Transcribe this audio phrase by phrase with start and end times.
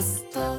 [0.00, 0.58] ャスト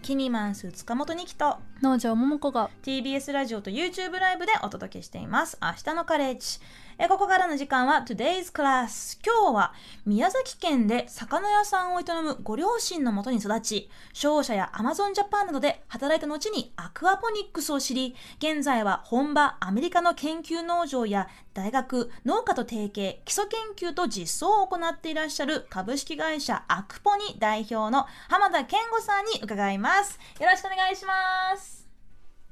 [0.00, 2.70] キニマンス塚本二木と農場桃子が。
[2.82, 5.58] TBS ラジオと YouTube ライブでお届けしています。
[5.60, 6.60] 明日のカレッジ
[6.98, 9.72] えここからの時間は Today's Class 今日は
[10.06, 30.18] 宮崎県で魚屋さんを営むご両親のもとに育ち商社や Amazon ジャパンなどで働いた後にアクアポニックスを知り現在は本場アメリカの研究農場や大学農家と提携基礎研究と実装を行っていらっしゃる株式会社アクポニ代表の浜田健吾さんに伺います。
[30.40, 31.88] よろしくお願いします。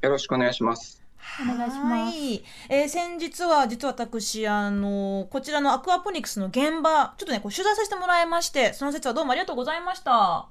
[0.03, 1.02] よろしくお願いします。
[1.43, 10.49] お願いしますはいえー先日は実は私あのこちらのアクアポニクスの現場ちょっとねこう取材させてもらいましてその説はどうもありがとうございました。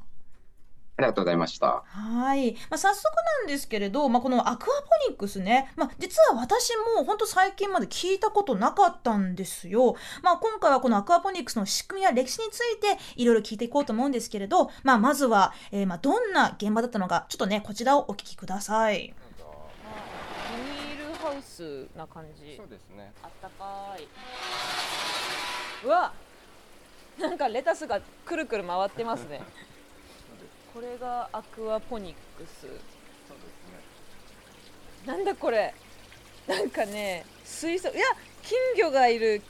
[0.98, 1.84] ありがとうございました。
[1.86, 3.06] はい、まあ、早速
[3.40, 9.96] なんですけれど、まあ、このアクアポニックスね、まあ、実は私も本当最近まで聞いたことなかったんですよ。
[10.22, 19.16] まあ、今回はこのアクアポニックスの仕組みや歴史についていろいろ聞いていこうと思うんですけれど、まあ、まずは、えーまあどんな現場だったのかちょっとねこちらをお聞きください。
[21.32, 22.58] ハウスな感じ。
[22.58, 23.14] そうですね。
[23.24, 24.06] あったかい。
[25.86, 26.12] うわ。
[27.18, 29.42] なんかレタスがくるくる回ってますね。
[30.74, 32.68] これがアクアポニックス。
[35.08, 35.74] なんだこれ。
[36.48, 38.02] なんかね水槽いや
[38.44, 39.42] 金魚がいる。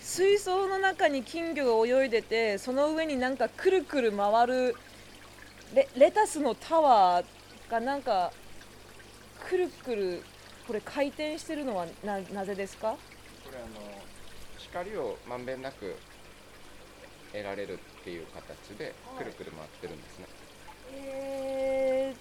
[0.00, 4.74] 水槽の中に金魚が泳いでてその上になんかくるくる回る。
[5.74, 8.32] レレタスのタワーがなんか
[9.46, 10.22] くるくる
[10.68, 12.90] これ回転してるのはななぜですか？
[12.92, 13.66] これあの
[14.58, 15.96] 光をまんべんなく
[17.32, 20.26] 得られるっていう形でくるくる回ってるんですね。
[20.92, 22.14] え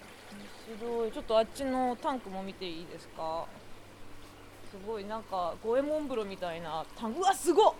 [0.72, 1.12] ー、面白い。
[1.12, 3.45] ちょっとあっちのタンクも見ていいですか？
[4.72, 7.20] すごいなんか五右衛門風呂みたいなタンク。
[7.20, 7.73] うわすごっ！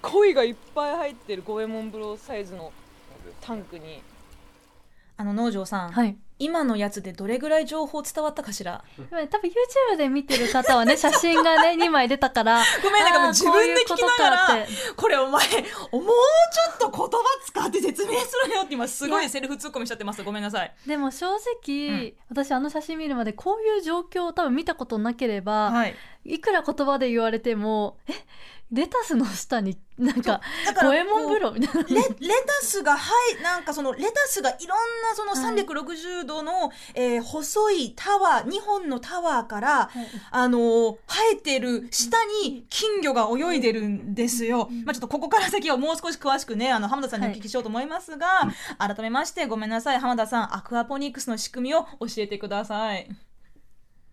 [0.00, 2.72] 鯉がいっぱい入ってる五右衛門風呂サイズの
[3.42, 4.02] タンクに。
[5.18, 8.84] あの農場さん、はい今のやつでどれぐらい情報伝わったかしら？
[8.98, 9.48] 今多分
[9.92, 14.66] YouTube で見てる方はね 写真がね2枚出たからごめんなんかもう自分で聞きながら
[14.96, 16.02] これお前もうちょ
[16.74, 20.22] っと言葉使って説明するよって今すごいセルフツッコミしちゃってます。
[20.22, 20.74] ごめんなさい。
[20.86, 22.14] でも正直、うん。
[22.28, 25.94] 私あの写真見るまでこういう状況を多分見たことなければ、はい
[26.34, 28.12] い、くら言葉で言われてもえ
[28.72, 30.40] レタスの下になんか
[30.82, 31.88] 五右衛門風呂みたいな。
[31.88, 32.02] レレ
[32.44, 35.54] タスがはいなんかそのレタスがいろんなそのはい。
[35.62, 40.06] 360度の、えー細いタワー2本のタワーからはい。
[40.32, 44.68] あのー生えてる下に金魚が泳いでるんですよ。
[44.84, 48.26] まあちょっとここから先はもう少し詳しくね、あの浜田さんにお聞きしようと思いますが、
[48.78, 53.08] 改めましてごめんなさい、浜田さん、アクアポニックスの仕組みを教えてください。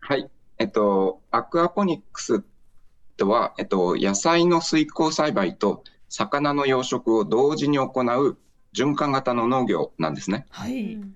[0.02, 0.30] はい。
[0.64, 2.42] えっと、アクアポニックス
[3.18, 8.38] とは、えっと、野菜の水耕栽培と魚の養殖を同時に行う
[8.74, 10.46] 循環型の農業なんですね。
[10.50, 10.94] はい。
[10.96, 11.16] うん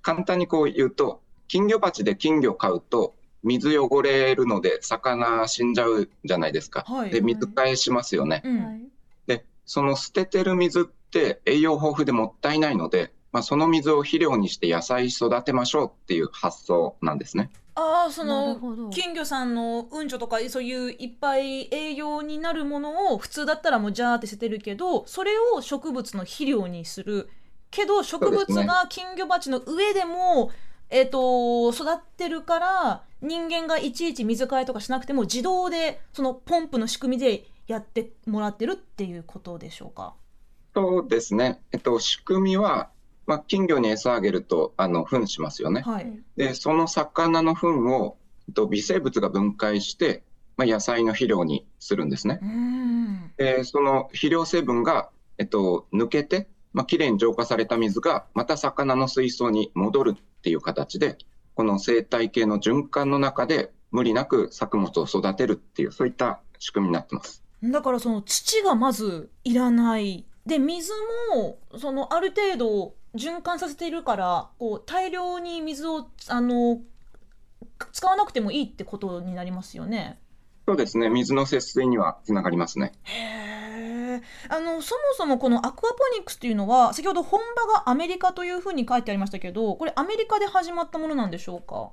[0.00, 6.84] 簡単にこう言うと、金魚鉢で金魚飼うと、水汚れるので魚死んじゃうじゃないですか。
[6.86, 8.40] はいで、水替えしますよね。
[8.44, 8.64] うん。
[8.64, 8.80] はい
[9.26, 17.50] で、その捨ててる水って栄養豊富でもったいないので、まあ、その水を肥料にして野菜育てましょうっていう発想なんですね。
[17.80, 27.28] ああ、その、金魚さんのうんちょとかそういういっぱい栄養になるものを普通だったらもうジャーって捨ててるけどそれを植物の肥料にする
[27.70, 30.50] けど植物が金魚鉢の上でも
[30.90, 40.14] えっと育ってるから人間がいちいち水替えとかしなくても自動でそのポンプの仕組みでやってもらってるっていうことでしょうか？
[40.74, 41.60] そうですね。
[41.72, 42.90] えっと、仕組みは、
[43.28, 45.82] まあ、金魚に餌あげると、あの、糞しますよね。
[45.82, 46.18] はい。
[46.36, 48.16] で、その魚の糞を、
[48.54, 50.24] と、微生物が分解して、
[50.56, 52.44] まあ、野菜の肥料にするんですねう。
[52.46, 53.32] ん。
[53.36, 61.18] で、その肥料成分が、えっと、抜けて、まあ、きれいに浄化された水が、また魚の水槽に戻るっていう形で、
[61.54, 67.42] この生態系の循環の中で、無理なく作物を育てるっていう、そういった仕組みになってます。
[67.62, 70.92] だからその土がまずいらないで水
[71.34, 76.80] もそのある程度循環させているからこう大量に水をあの
[77.92, 80.18] 使わなくてもいいってことになりますよね。
[80.66, 81.08] そうですね。
[81.08, 82.92] 水の節水にはつながりますね。
[83.04, 84.22] へえ。
[84.48, 91.90] あのそもそもこのアクアポニックスというのは先ほど本場がアメリカというふうに書いてありましたけどこれアメリカで始まったものなんでしょうか？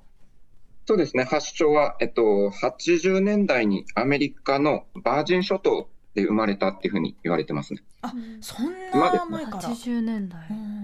[0.87, 1.23] そうですね。
[1.23, 7.81] 発祥は、えっと、80年代にアメリカのバージン諸島で生まれたっていうふうに言われてますね。
[8.01, 9.61] あそんな前から。
[9.61, 10.74] 80年代うん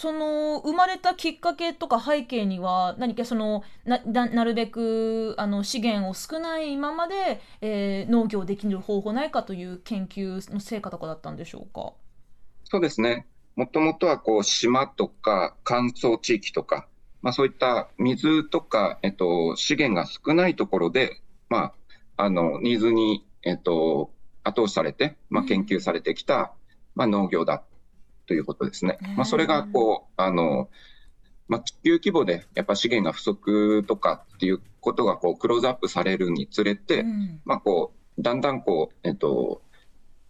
[0.00, 11.92] その生まれたきっかけとか背景には何かそのななるべくあの資源を少ないままで、えー農業できる方法ないかという研究の成果とかだったんでしょうか？
[12.64, 13.26] そうですね。
[13.56, 16.88] もともとはこう島とか乾燥地域とか、
[17.20, 21.20] まあそういった水とか、えっと、資源が少ないところで、
[21.50, 21.74] ま
[22.16, 24.12] あ、あの、ニーズに、えっと、
[24.44, 26.54] 後押しされて、まあ研究されてきた、
[26.94, 27.64] まあ農業だっ
[28.30, 28.96] ということですね。
[29.16, 30.68] まあそれがこう、あの、
[31.48, 39.62] まあ地球規模でやっぱ資源が不足とかっていうことがこうクローズアップされるにつれて、うんまあこう、だんだんこう、えっと、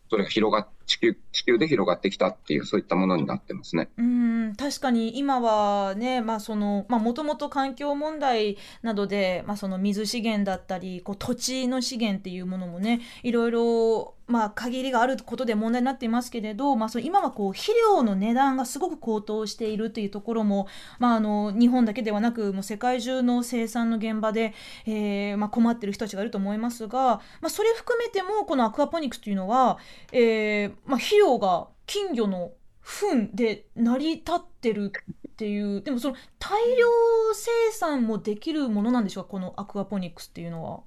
[0.09, 3.89] それが広がっ、地球、地球で広がってきたっていう、そういったものになってますね。
[3.97, 24.55] うん確かに今はねまあそのまあもともと環境問題などで、まあ、その水資源だったりこう土地の資源っていうものもねいろいろまあ限りがあることで問題になっていますけれど、まあ、そう今はこう肥料の値段がすごく高騰しているというところも、まあ、あの日本だけではなくもう世界中の生産の現場で、
[24.87, 26.99] えーまあ、困っている人たちがいると思いますが、
[27.41, 29.79] まあ、それ含めてもこのアクアポニックスというのは、
[30.13, 34.93] えーまあ、肥料が金魚の糞で成り立ってる
[35.29, 36.87] っていうでもその大量
[37.35, 39.31] 生産もできるものなんでしょうか？
[39.31, 40.81] このアクアポニックスっていうのは。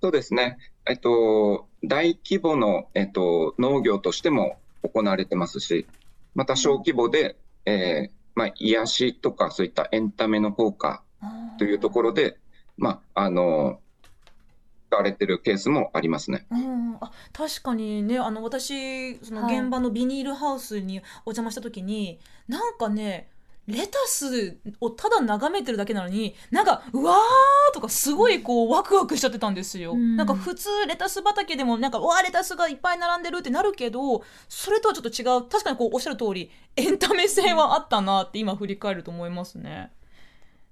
[0.00, 0.58] そうですね。
[0.88, 5.86] えっと、大規模の、えっと、農業としても行われてますし、
[6.34, 11.02] また小規模で、えーまあ、癒しとかそういったエンタメの効果
[11.58, 12.38] というところで、
[12.76, 13.80] まあ、あの、
[14.96, 16.46] 使われてるケースもありますね。
[16.50, 18.18] うん、あ確かにね。
[18.18, 19.60] あの私そのはい。
[19.60, 23.28] 現場のビニールハウスにお邪魔した時に、なんかね
[23.66, 30.16] レタスをただ眺めてるだけなのになんかうわーとかすごいこうワクワクしちゃってたんですよ、うん。
[30.16, 35.48] なんか普通レタス畑でもなんかうわーレタスがいっぱい並んでるってなるけどそれとはちょっと違う。
[35.50, 39.90] 確かにこうおっしゃる通りエンタメ性はあったなって今振り返ると思いますね。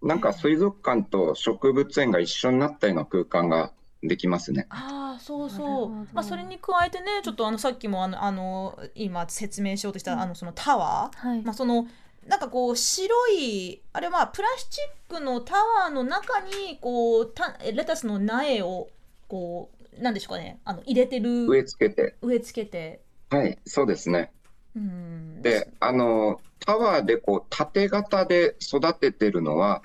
[0.02, 3.72] なんか水族館と植物園が一緒になったような空間が
[4.06, 4.66] できますね。
[4.70, 5.88] ああそうそう。
[6.12, 10.20] まあそれに加えてねちょっとあのさっきもあのあの今説明しようとした、うん。
[10.20, 11.42] あのそのタワー、はい。
[11.42, 11.86] まあその
[12.26, 18.88] なんかこう白いあれはプラスチックのタワーの中にこうたレタスの苗を
[19.28, 20.60] こうなんでしょうかね。
[20.64, 21.46] あの入れてる。
[21.46, 22.16] 植え付けて。
[22.20, 23.00] 植え付けて。
[23.30, 24.32] はい、そうですね。
[24.76, 25.42] うん。
[25.42, 29.82] で、あの、タワーでこう、縦型で育ててるのは、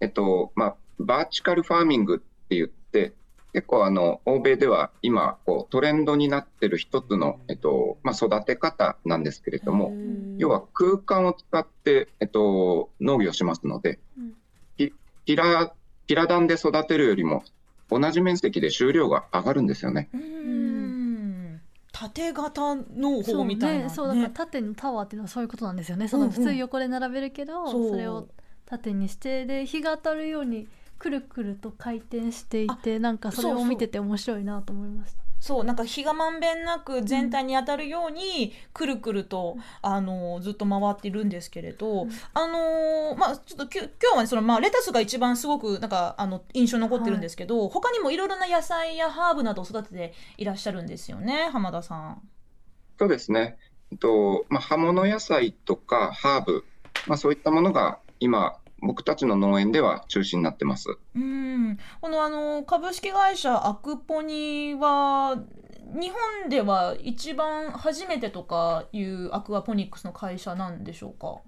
[0.00, 3.12] えっと、まあ、バーチカルファーミングって言って、
[3.54, 9.94] 結構あの、欧米では今、こう、トレンドになってる一つの、えっと、まあ、育て方なんですけれども、
[10.38, 14.34] 要は空間を使って、えっと、農業しますのでうん、
[15.36, 15.72] ラ、
[16.08, 17.44] ピラ弾で育てるよりも、
[17.90, 20.08] 同じ面積で収量が上がるんですよね。
[20.12, 21.60] うん。
[21.92, 26.08] 縦型農そう法みたいな、ね、そうだから縦のタワーっていうのはそういうことなんですよね。
[26.08, 28.26] その普通横で並べるけど、そうそれを
[28.66, 30.66] 縦にしてで日が当たるように
[30.98, 35.22] くるくると回転していてなんかそれを見てて面白いなと思いました。
[35.40, 52.22] そうなんか日がまんべんなく全体に当たるようにくるくると、あのずっと回っているんですけれど、うんあのーまあちょっときゅ今日はねそのまあレタスが一番すごくなんかあの印象に残ってるんですけど、他にもいろいろな野菜やハーブなどを育てていらっしゃるんですよね浜田さん。
[52.98, 53.58] そうですね。
[53.92, 56.64] えっと、まあ、葉物野菜とかハーブ、
[57.06, 60.98] まあ、そういったものが今、僕たちの農園では中心になってます。
[61.14, 65.38] うんこのあの株式会社アクポニは
[65.82, 66.10] 日
[66.42, 71.40] 本では一番初めてとかいうアクアポニックスの会社なんでしょうか？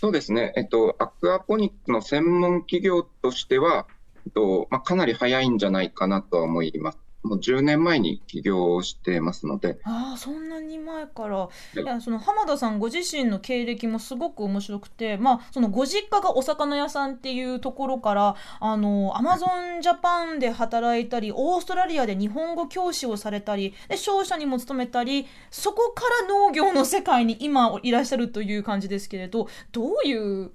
[0.00, 0.52] そうですね。
[0.56, 3.86] えっと、アクアポニックの専門企業としては、
[4.26, 6.98] えっと、まあ、かなり早いんじゃないかなとは思います。
[7.22, 11.48] もう10年前に起業をしてますので、ああそんなに前から。
[11.74, 11.80] い。
[11.80, 19.46] いやその浜田さんご自身の経歴もすごく面白くてまあそのご実家がお魚屋さんっていうところからあのアマゾ
[19.78, 30.52] ンジャパンで働いたりオーストラリアで日本語教師をされたりで商社にも勤めたりそこから農業の世界に今いらっしゃるという感じですけれどどういう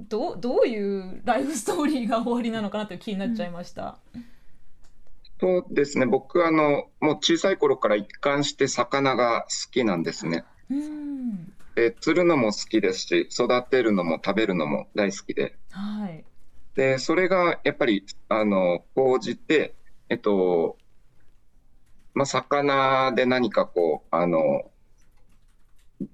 [0.00, 3.98] どうどういうライフストーリーが終わりなのかなという気になっちゃいました。
[5.40, 6.06] そうですね。
[6.06, 10.44] 僕、あの、もう小さい頃から一貫して魚が好きなんですね。
[10.70, 16.24] うんで、釣るのも好きですし、育てるのも食べるのも大好きで、はい
[16.74, 19.76] で、それがやっぱり、あの、講じて、
[20.08, 20.76] えっと、
[22.14, 24.70] まあ、魚で何かこう、あの、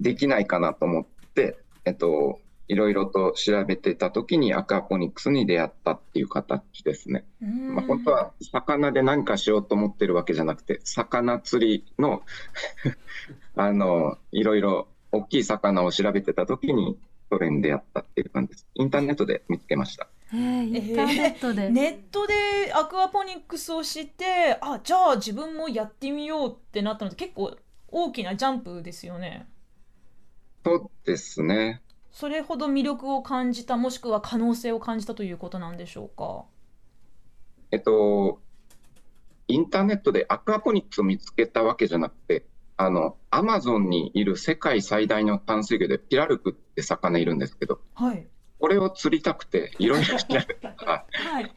[0.01, 7.25] できないかなと思って、えっと、いろいろと調べてた時にアクアポニックスに出会ったっていう形ですね。
[7.43, 12.23] うんまあ、本当は魚で何かしようと思ってるわけじゃなくて、魚釣りの、
[13.57, 16.97] あの、いろいろ大きい魚を調べてた時に、
[17.29, 18.69] それに出会ったっていう感じです。
[18.75, 20.07] インターネットで見つけました。
[20.33, 27.57] えー、インターネットで、 ネットでアクアポニックスを知ってあじゃあ自分もやってみようってなったのって結構
[27.89, 29.49] 大きなジャンプですよね。
[30.65, 31.83] そうですね。
[32.13, 36.45] それほど魅力を感じたもしくは可能性を感じたということなんでしょうか？
[37.71, 38.41] えっと、
[39.49, 42.45] インターネットでアクアポニックスを見つけたわけじゃなくて、
[42.77, 48.27] あの、アマゾンにいる世界最大の淡水魚でピラルクって魚いるんですけど、はい。
[48.59, 51.53] これを釣りたくて、いろいろ調べたら、 はい。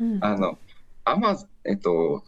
[0.00, 0.58] う んあの、
[1.04, 2.22] アマゾえっと、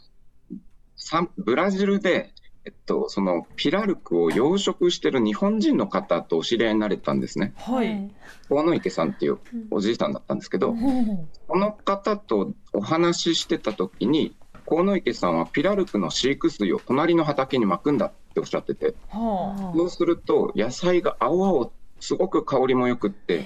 [1.37, 2.33] ブラジルで、
[2.67, 7.55] えっと、そのピラルクを養殖してる日本人の方とお知り合いになれたんですね。
[7.59, 8.11] はい、
[8.49, 14.35] 河野池さんっていううんおじいさんだったんですけど、ほうこの方とお話ししてた時に、
[14.69, 21.71] 河野池さんはピラルクの飼育水を隣の畑にまくんだっておっしゃってて、はそうすると野菜が青々、
[22.01, 23.45] すごく香りもよくって、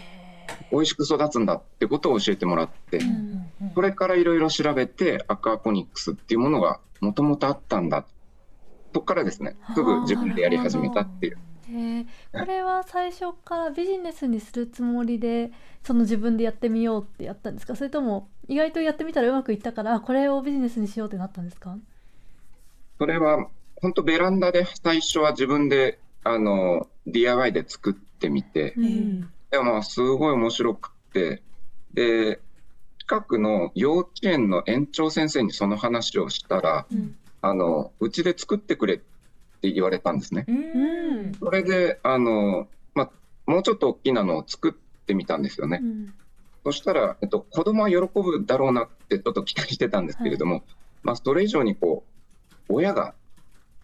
[0.73, 8.07] 美味しく育つんだってことを教えてもらってあ、、うんうんそれからいろいろ調べて、アクアポニックスっていうものがもともとあったんだ。
[8.92, 11.38] そこからですね、すぐ自分でやり始めたっていう。
[11.68, 12.06] へー。
[12.32, 15.52] これは最初からビジネスにするつもりで
[15.85, 17.76] その自分でやってみようってやったんですか？
[17.76, 21.76] それとも意外とやってみたらうまくいったからあこれをビジネスにしようってなったんですか？
[22.99, 29.20] それは、本当ベランダで最初は自分で、あの、DIY で作ってみて、うん。
[29.50, 31.42] でもまあすごい面白くって、
[31.94, 32.40] で、
[32.99, 38.99] 近くの幼稚園の園長先生にその話をしたら、うんあの、うちで作ってくれっ
[39.61, 40.44] て言われたんですね。
[40.49, 41.35] うん。
[41.35, 43.11] それで、あの、まあ、
[43.50, 44.73] もうちょっと大きなのを作っ
[45.06, 45.80] てみたんですよね。
[45.82, 45.87] う。
[45.87, 46.14] ん。
[46.64, 50.64] そしたら、えっと、子供は喜ぶだろうなってちょっと期待してたんですけれども、
[51.02, 52.04] まあ、それ以上にこ
[52.68, 53.14] う、親が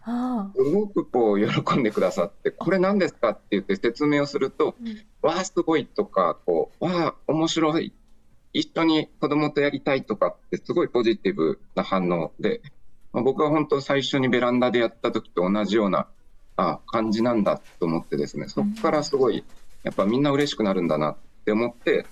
[0.07, 0.51] あ。
[0.55, 5.05] すごくこう喜んでくださって、これ何ですかって言って説明をすると、うん。
[5.21, 7.93] わあ、すごいとか、こう、わあ、面白い、
[8.53, 12.61] 一緒に子供とやりたいとかって、すごいポジティブな反応で、
[13.17, 16.05] まあ、僕は本当最初にベランダでやった時と同じような
[16.55, 19.43] あ感じなんだと思ってですね、そこからすごい、
[19.81, 22.05] やっぱみんな嬉しくなるんだなって思って、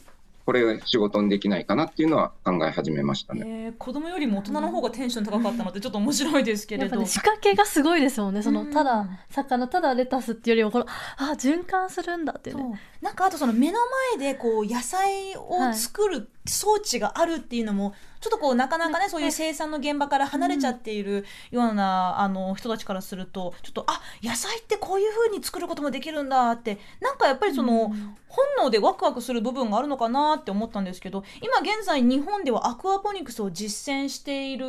[0.48, 3.44] これ仕事にできないかなっていうのは考え始めましたね。
[3.46, 8.42] えー子供よりも大人の方がテンション高かったのってちょっと面白いですけれど、やっぱね仕掛けがすごいですもんね。
[8.42, 8.72] そのうん。
[8.72, 10.86] ただ魚ただレタスっていうよりもこの
[11.18, 12.70] あ循環するんだっていうそう。
[12.70, 13.80] ねなんかあとその目の
[14.18, 28.16] 前でこう野菜を作る装置があるっていうのもちょっとこうなかなかねそういう生産の現場から離れちゃっているようなあの人たちからするとちょっとあ野菜ってこういう風に作ることもできるんだってなんかやっぱりそのうん。
[28.36, 34.66] 本能でワクワクする部分があるのかなって思ったんですけど今現在日本ではアクアポニクスを実践している、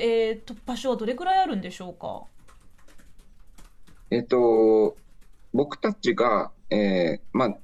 [0.00, 2.22] えーと場所はどれくらいあるんでしょうか？
[4.12, 4.96] えっと、
[5.52, 7.56] 僕たちが、えーまあ、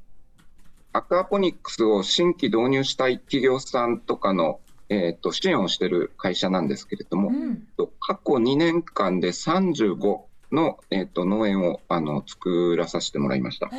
[0.94, 7.66] アクアポニックスを新規導入したい企業さんとかの、えっと、支援をしている会社なんですけれども、うん。
[7.76, 10.20] と過去2年間で35
[10.52, 13.70] の、えっと、農園をあの作らさせてもらいました。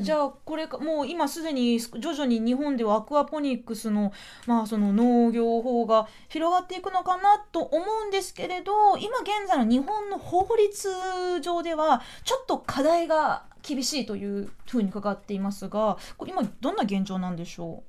[0.00, 4.14] じゃあこれかもう今すでに徐々に日本ではアクアポニックスの,、
[4.46, 17.82] まあその農業法が広がっていくのかなと思うんですけれど今現在の日本の法律上ではちょっと課題が厳しいというふうに伺っていますが今どんな現状なんでしょ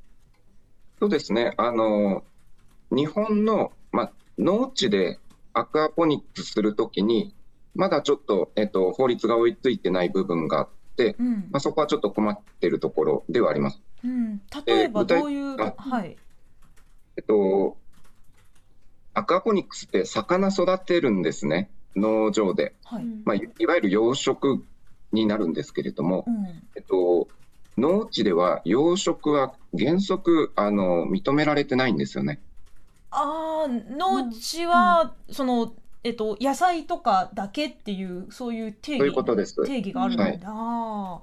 [1.01, 1.55] そうですね。
[1.57, 2.23] あの、
[2.91, 5.17] 日本の、まあ、農地で
[5.51, 7.33] アクアポニックスするときに、
[7.73, 13.81] まだちょっと、えっと、法律が追いついてない部分があって、う、うんまあ、そこはちょっと困っているところではあります。
[14.03, 16.15] うん、例えばどういう、あはい、
[17.17, 17.77] えっと、
[19.15, 22.75] アクアポニックスって魚育てるんですね、農場で。
[22.83, 24.61] はいうんまあ、いいわゆる養殖
[25.11, 26.45] になるんですけれども、うん。
[26.75, 27.27] えっと、
[27.77, 32.39] 農地では養殖は原則あの認められてないんですよね。
[33.11, 39.55] あー農地は、その、えっと、野菜とかだけっていうそういう定義ことです。
[39.65, 40.39] 定義があるんだ、はい。
[40.43, 41.19] あ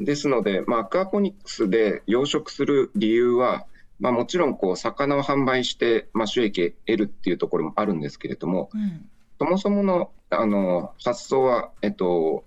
[0.00, 3.66] ですので、まあ、アクアポニックスで養殖する理由は、
[3.98, 9.08] まあ、もちろんこう魚を販売して、まあ、収益を得るっていうところもあるんですけれども、ーうん。
[9.38, 12.44] そもそものあの発想は、えっと、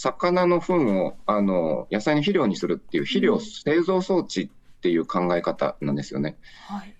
[0.00, 6.38] 魚の糞をあの野菜の肥料にするっていう肥料製造装置っていう考え方なんですよね。
[6.68, 6.94] はい。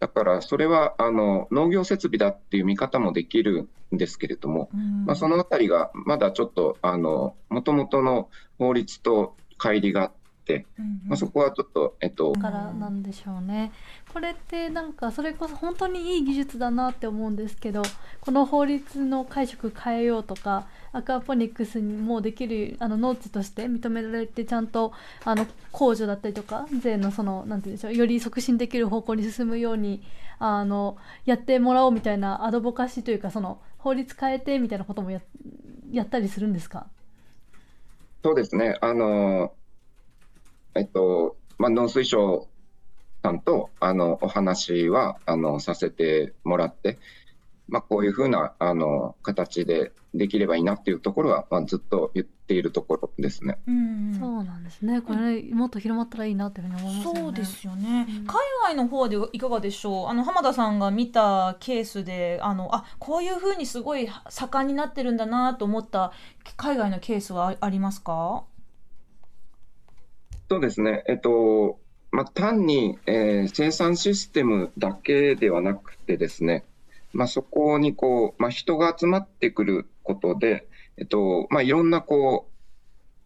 [0.00, 5.04] だからそれはあの農業設備だっていう見方もできるんですけれども、うん。
[5.04, 10.12] まあ、そのあたりがまだちょっとあの元々の法律と乖離があっ
[10.44, 13.72] て、うんまあ、そこはちょっと、えっと、からなんでしょうね。
[14.12, 17.82] これってなんかそれこそ本当にいい技術だなって思うんですけど
[18.20, 24.92] この法律の解釈変えようとかアクアポニックスにもできるあの農地として認められてちゃんと
[25.24, 30.02] あの控除だったりとか税のそのなんて言うんでしょうより促進できる方向に進むように
[30.38, 35.20] あのやってもらおうみたいなアドボカシーというかその法律変えてみたいなこともや
[35.90, 36.86] やったりするんですか？
[38.24, 38.78] そうですね。
[38.80, 39.52] あの、
[40.74, 42.48] えっと、まあ、農水省
[43.22, 46.98] さんと、あの、お話は、あの、させてもらって、
[47.68, 53.58] まあ、こういうふうな、あの、形でできればいいなっていうところは、まあ、ずっと言っているところですね。
[53.66, 55.00] うんそうなんですね。
[55.00, 57.20] これもっと広まったらいいなっていうふうに思いますよね。
[57.20, 58.26] そうですよね、うん。
[58.26, 60.08] 海外の方でいかがでしょう？
[60.08, 66.12] あの浜田さんが見たケースであのあこういうふうにすごい盛んになってるんだなと思った
[66.56, 68.44] 海外のケースはあありますか？
[70.52, 71.02] そうですね。
[71.08, 71.80] えっと、
[72.10, 76.66] まあ、単に、えー生産システムだけではなくてですね、
[77.14, 80.68] まあ、そこにこう、まあ、人が集まってくることで、
[80.98, 82.50] えっと、まあ、いろんなこ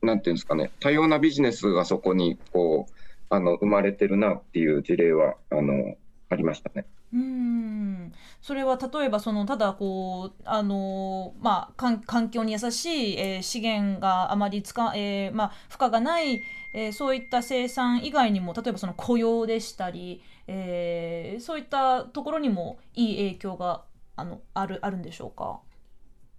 [0.02, 2.95] う、なんていうんですかね、多様なビジネスがそこにこう、
[3.28, 5.97] あの、生まれてるなっていう事例は、あの、
[6.28, 6.87] ありましたね。
[7.13, 16.43] うんそれは例えばそのただこうあのまあ環環境に優しい、えー資源があまり使、えーまあ、負荷がない、
[16.75, 23.85] えーそういった生産以外にも例えばその雇用でしたり、えーそういったところにもいい影響が
[24.17, 25.61] あのあるあるんでしょうか？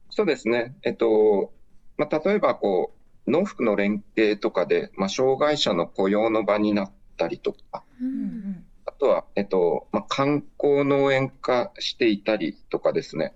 [0.10, 0.76] そうですね。
[0.84, 1.54] えっと、
[1.98, 2.94] まあ、例えばこ
[3.26, 8.67] う、農福の連携とかで、まあ、障害者の雇用の場になったりとか、ううんんあ
[8.98, 13.34] とは、えっと、まあ、観光農園化していたりとかですね。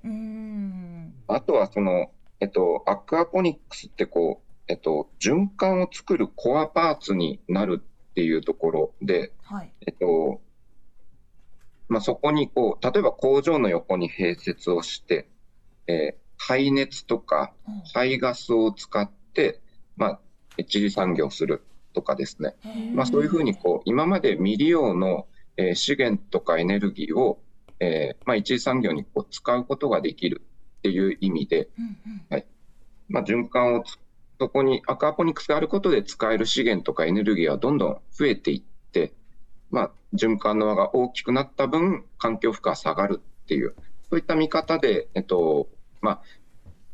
[1.27, 10.41] あとは、その、えっと、アクアポニックスってこう、えっと、循環を作るコアパーツになるっていうところで、はいえっと、
[11.87, 15.27] まあ、そこにこう、例えば工場の横に併設をして、
[15.87, 19.61] えー排熱とかうん排ガスを使って、
[19.95, 20.19] まあ、
[20.57, 21.63] 一次産業する
[21.93, 22.55] とかですね。
[22.95, 25.30] まあ、そういうふうにこう今まで未利用の、えー
[25.75, 27.39] 資源とかエネルギーを、
[27.79, 30.41] えーまあ、一次産業にこう使うことができる
[30.79, 31.97] っていう意味で、うん
[32.31, 32.43] うん。
[33.09, 33.97] まあ、循環をつ
[34.39, 38.61] そこにアクアポニックスがあることで使える資源とかエネルギーはどんどん増えていっ
[38.91, 39.13] て、
[39.69, 43.75] まあ、循環の輪が大きくなった分環境負荷は下がるっていう
[44.09, 45.69] そういった見方で、えっと
[46.01, 46.21] まあ、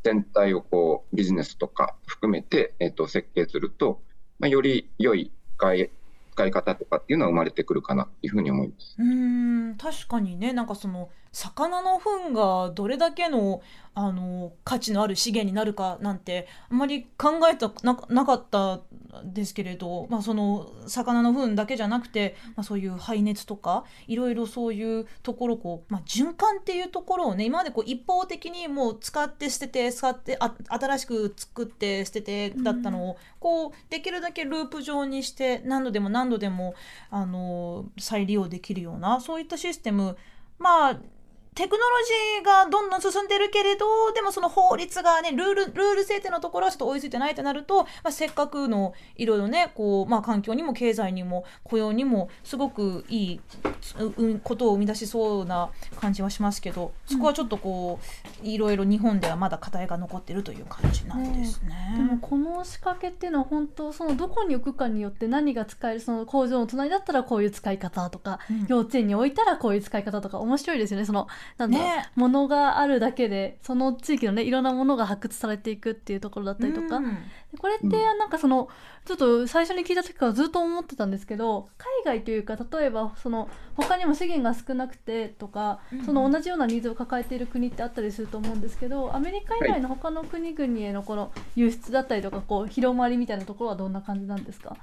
[0.04, 4.02] 全体をこうビジネスとか含めて、えっと、設計すると、
[4.38, 5.90] まあ、より良い使い
[6.38, 8.94] 使い方とかっていうのは生まれてくるかなっていうふうに思います。
[8.96, 13.62] うん確かにねなんかその魚の糞がどれだけの
[13.94, 18.78] あの価値のある資源になるかなんてあんまり考えたななかった
[19.24, 36.74] ですけれど、まあ、その魚の糞だけじゃなくて、まあ、そういう排熱とかいろいろそういうところこう、まあ、循環っていうところをね今までこう一方的にもう使って捨てて使ってあ新しく作って捨ててだったのを、こうできるだけループ状にして何度でも何度でも
[37.10, 40.16] あの再利用できるようなそういったシステム
[40.58, 40.98] まあ
[41.58, 53.40] テクノロジーがどんどん進んでるけれどでもその法律がねルールルール制定のところはちょっと追いついてないとなると、まあ、せっかくのいろいろねこう、まあ、環境にも経済にも雇用にもすごくいい
[53.98, 57.98] ううことを生み出しそうな感じはしますけどそこはちょっとこ
[58.44, 61.94] ういろいろ日本ではまだ課題が残ってるという感じなんですね。
[61.96, 68.66] でもこの仕掛けっていうのは本当そのどこに置くかによって何が使えるその工場の隣だったらこういう使い方とか、うん。
[68.68, 71.04] 幼稚園に置いたらこういう使い方とか面白いですよね。
[71.04, 72.10] そのなんだね。
[72.14, 77.18] ものがあるだけでその地域のねいろんなものが発掘されていくっていうところだったりとか、うん。
[77.58, 78.68] これってなんかその
[79.06, 81.70] ちょっと最初に聞いた時からずっと思ってたんですけど
[82.04, 86.04] 海外というか例えばその他にも資源が少なくてとか、うん。
[86.04, 94.76] その同じようなニーズを抱えている国ってあったりすると思うんですけどアメリカ以外の他の国々へのこの輸出だったりとかこう広まりみたいなところはどんな感じなんですか？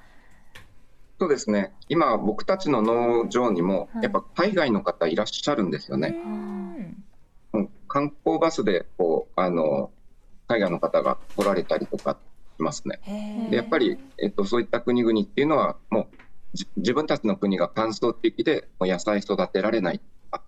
[1.20, 4.04] そうですね今僕たちの農場にもはい。
[4.04, 6.16] やっぱ海外の方いらっしゃるんですよね。
[6.24, 7.04] うん。
[7.54, 9.92] うん観光バスでこうあの
[10.48, 12.18] 海外の方が来られたりとか
[12.58, 13.00] しますね。
[13.50, 16.18] でやっぱり、えっと、そういった国々っていうのはもう
[16.54, 20.06] じ自分たちの国が乾燥的でもう野菜育てられないと
[20.38, 20.44] か、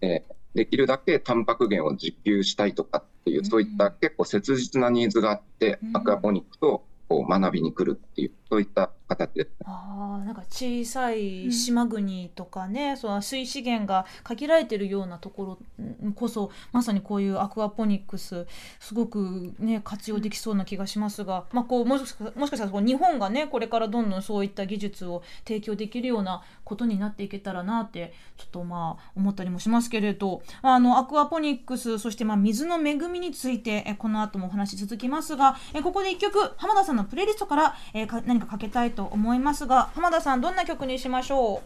[0.00, 3.44] えーできるだけタンパク源を自給したいとかっていう、うん。
[3.44, 5.96] そういった結構切実なニーズがあって、うん。
[5.96, 9.56] アクアポニックとこう学びに来るっていうそういった形ですね。
[9.64, 18.46] あーなんか小さい島国とかね、その水資源が限られてるようなところんこそまさにこういうアクアポニックス
[18.80, 41.62] すごくね活用できそうな気がしますが、まあ、こうもしかもしかしたらこう日本がねこれからどんどんそういった技術を提供できるようなことになっていけたらなってちょっとまあ思ったりもしますけれどあのアクアポニックスそしてまあ水の恵みについてえこの後もお話続きますがえここで一曲浜田さんのプレイリストからえか何かかけたいと思いますが浜田さんどんな曲にしましょ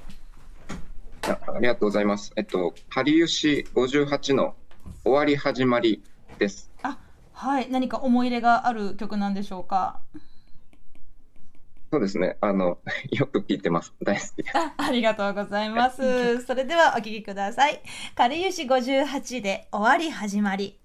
[1.22, 2.32] あありがとうございます。
[2.36, 4.56] えっと、かりゆし58の
[5.04, 6.02] 終わり始まり
[6.38, 6.70] です。
[6.78, 6.98] うあ
[7.32, 10.00] はい何か思い入れがある曲なんでしょうか？
[11.92, 12.38] そうですね。
[12.40, 12.78] あの、
[13.12, 13.92] よく聞いてます。
[14.02, 14.56] 大好きです。
[14.58, 16.42] あありがとうございます。
[16.44, 17.82] それではお聴きください。
[18.16, 20.81] かりゆし58で終わり始まり。